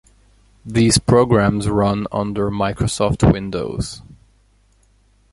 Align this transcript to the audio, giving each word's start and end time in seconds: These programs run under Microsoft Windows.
These 0.65 0.97
programs 0.97 1.69
run 1.69 2.07
under 2.11 2.49
Microsoft 2.49 3.31
Windows. 3.31 4.01